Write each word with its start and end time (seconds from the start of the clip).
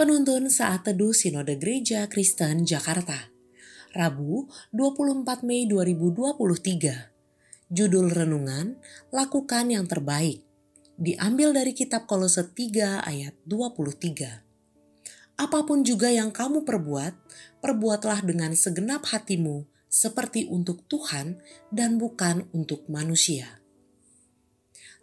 Penuntun 0.00 0.48
Saat 0.48 0.88
Teduh 0.88 1.12
Sinode 1.12 1.60
Gereja 1.60 2.08
Kristen 2.08 2.64
Jakarta. 2.64 3.28
Rabu 3.92 4.48
24 4.72 5.44
Mei 5.44 5.68
2023 5.68 7.68
Judul 7.68 8.08
Renungan 8.08 8.80
Lakukan 9.12 9.68
yang 9.68 9.84
Terbaik. 9.84 10.40
Diambil 10.96 11.52
dari 11.52 11.76
kitab 11.76 12.08
Kolose 12.08 12.48
3 12.48 13.04
ayat 13.04 13.36
23 13.44 15.36
Apa 15.36 15.68
pun 15.68 15.84
juga 15.84 16.08
yang 16.08 16.32
kamu 16.32 16.64
perbuat, 16.64 17.12
perbuatlah 17.60 18.24
dengan 18.24 18.56
segenap 18.56 19.04
hatimu 19.04 19.68
seperti 19.84 20.48
untuk 20.48 20.80
Tuhan 20.88 21.44
dan 21.68 22.00
bukan 22.00 22.48
untuk 22.56 22.88
manusia. 22.88 23.60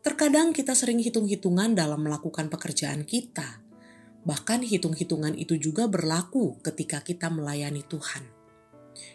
Terkadang 0.01 0.57
kita 0.57 0.73
sering 0.73 0.97
hitung-hitungan 1.05 1.77
dalam 1.77 2.01
melakukan 2.01 2.49
pekerjaan 2.49 3.05
kita– 3.05 3.61
Bahkan 4.27 4.67
hitung-hitungan 4.67 5.39
itu 5.39 5.55
juga 5.55 5.87
berlaku 5.87 6.59
ketika 6.59 6.99
kita 6.99 7.31
melayani 7.31 7.79
Tuhan. 7.87 8.27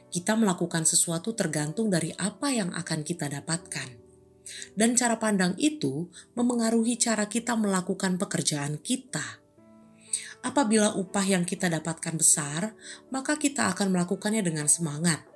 Kita 0.08 0.40
melakukan 0.40 0.88
sesuatu 0.88 1.36
tergantung 1.36 1.92
dari 1.92 2.16
apa 2.16 2.48
yang 2.48 2.72
akan 2.72 3.04
kita 3.04 3.28
dapatkan. 3.28 4.00
Dan 4.72 4.96
cara 4.96 5.20
pandang 5.20 5.52
itu 5.60 6.08
memengaruhi 6.32 6.96
cara 6.96 7.28
kita 7.28 7.52
melakukan 7.60 8.16
pekerjaan 8.16 8.80
kita. 8.80 9.44
Apabila 10.40 10.96
upah 10.96 11.28
yang 11.28 11.44
kita 11.44 11.68
dapatkan 11.68 12.16
besar, 12.16 12.72
maka 13.12 13.36
kita 13.36 13.68
akan 13.68 13.92
melakukannya 13.92 14.40
dengan 14.40 14.64
semangat. 14.64 15.28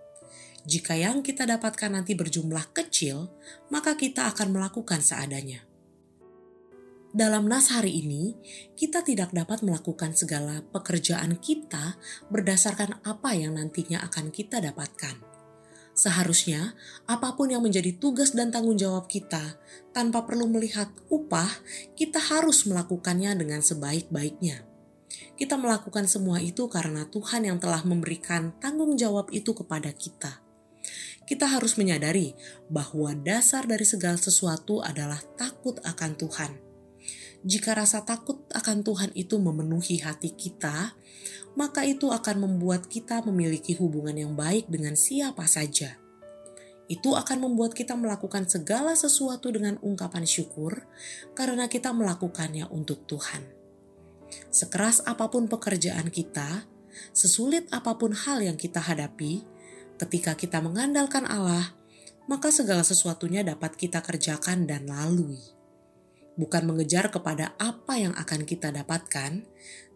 Jika 0.65 0.97
yang 0.97 1.21
kita 1.21 1.45
dapatkan 1.45 2.01
nanti 2.01 2.17
berjumlah 2.17 2.73
kecil, 2.73 3.29
maka 3.69 3.95
kita 3.95 4.27
akan 4.33 4.57
melakukan 4.57 5.05
seadanya 5.05 5.76
dalam 7.17 7.49
nas 7.49 7.73
hari 7.73 8.05
ini, 8.05 8.37
kita 8.77 9.01
tidak 9.01 9.33
dapat 9.33 9.65
melakukan 9.65 10.13
segala 10.13 10.61
pekerjaan 10.69 11.41
kita 11.41 11.97
berdasarkan 12.29 13.01
apa 13.09 13.33
yang 13.33 13.57
nantinya 13.57 14.05
akan 14.05 14.29
kita 14.29 14.61
dapatkan. 14.61 15.17
Seharusnya, 15.97 16.77
apa 17.09 17.33
pun 17.33 17.49
yang 17.49 17.65
menjadi 17.65 17.97
tugas 17.97 18.37
dan 18.37 18.53
tanggung 18.53 18.77
jawab 18.77 19.09
kita, 19.09 19.57
tanpa 19.97 20.29
perlu 20.29 20.45
melihat 20.45 20.93
upah, 21.09 21.49
kita 21.97 22.21
harus 22.21 22.69
melakukannya 22.69 23.33
dengan 23.33 23.65
sebaik-baiknya. 23.65 24.69
Kita 25.41 25.57
melakukan 25.57 26.05
semua 26.05 26.45
itu 26.45 26.69
karena 26.69 27.09
Tuhan 27.09 27.49
yang 27.49 27.57
telah 27.57 27.81
memberikan 27.89 28.53
tanggung 28.61 28.93
jawab 29.01 29.33
itu 29.33 29.57
kepada 29.57 29.89
kita. 29.97 30.45
Kita 31.25 31.49
harus 31.49 31.81
menyadari 31.81 32.37
bahwa 32.69 33.17
dasar 33.17 33.65
dari 33.65 33.89
segala 33.89 34.21
sesuatu 34.21 34.85
adalah 34.85 35.25
takut 35.41 35.81
akan 35.81 36.13
Tuhan 36.21 36.66
jika 37.47 37.79
rasa 37.79 38.03
takut 38.03 38.43
akan 38.51 38.83
Tuhan 38.83 39.15
itu 39.15 39.39
memenuhi 39.39 40.03
hati 40.03 40.35
kita, 40.35 40.99
maka 41.55 41.87
itu 41.87 42.11
akan 42.11 42.43
membuat 42.43 42.91
kita 42.91 43.23
memiliki 43.23 43.79
hubungan 43.79 44.19
yang 44.19 44.35
baik 44.35 44.67
dengan 44.67 44.99
siapa 44.99 45.47
saja. 45.47 45.95
Itu 46.91 47.15
akan 47.15 47.47
membuat 47.47 47.79
kita 47.79 47.95
melakukan 47.95 48.51
segala 48.51 48.99
sesuatu 48.99 49.55
dengan 49.55 49.79
ungkapan 49.79 50.27
syukur 50.27 50.91
karena 51.39 51.71
kita 51.71 51.95
melakukannya 51.95 52.67
untuk 52.67 53.07
Tuhan. 53.07 53.47
Sekeras 54.51 55.07
apa 55.07 55.31
pun 55.31 55.47
pekerjaan 55.47 56.11
kita, 56.11 56.67
sesulit 57.15 57.71
apa 57.71 57.95
pun 57.95 58.11
hal 58.11 58.43
yang 58.43 58.59
kita 58.59 58.83
hadapi, 58.83 59.47
ketika 60.03 60.35
kita 60.35 60.59
mengandalkan 60.59 61.23
Allah, 61.31 61.79
maka 62.27 62.51
segala 62.51 62.83
sesuatunya 62.83 63.47
dapat 63.47 63.79
kita 63.79 64.03
kerjakan 64.03 64.67
dan 64.67 64.91
lalui 64.91 65.56
bukan 66.37 66.69
mengejar 66.69 67.09
kepada 67.09 67.57
apa 67.57 67.97
yang 67.97 68.13
akan 68.15 68.45
kita 68.45 68.73
dapatkan, 68.73 69.45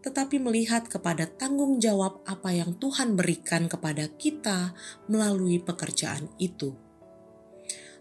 tetapi 0.01 0.41
melihat 0.41 0.89
kepada 0.89 1.29
tanggung 1.29 1.77
jawab 1.77 2.25
apa 2.25 2.51
yang 2.51 2.75
Tuhan 2.81 3.13
berikan 3.13 3.69
kepada 3.69 4.09
kita 4.17 4.73
melalui 5.05 5.61
pekerjaan 5.61 6.27
itu. 6.41 6.73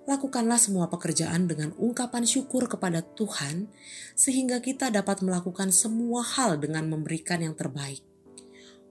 Lakukanlah 0.08 0.58
semua 0.58 0.88
pekerjaan 0.88 1.46
dengan 1.46 1.76
ungkapan 1.76 2.24
syukur 2.24 2.66
kepada 2.66 3.04
Tuhan, 3.04 3.68
sehingga 4.16 4.58
kita 4.64 4.88
dapat 4.88 5.20
melakukan 5.20 5.70
semua 5.70 6.24
hal 6.24 6.56
dengan 6.56 6.88
memberikan 6.88 7.44
yang 7.44 7.52
terbaik 7.54 8.00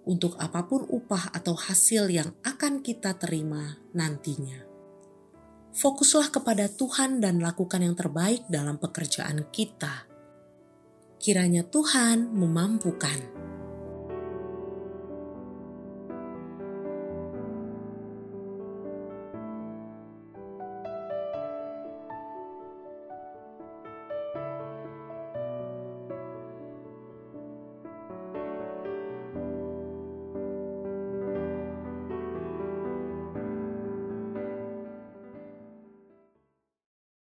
untuk 0.08 0.40
apa 0.42 0.66
pun 0.66 0.88
upah 0.88 1.30
atau 1.36 1.54
hasil 1.54 2.10
yang 2.10 2.34
akan 2.42 2.82
kita 2.82 3.14
terima 3.20 3.78
nantinya 3.92 4.69
fokuslah 5.74 6.34
kepada 6.34 6.68
Tuhan 6.68 7.22
dan 7.22 7.40
lakukan 7.40 7.82
yang 7.82 7.96
terbaik 7.96 8.46
dalam 8.50 8.78
pekerjaan 8.82 9.48
kita. 9.54 10.10
Kiranya 11.20 11.68
Tuhan 11.68 12.32
memampukan. 12.32 13.39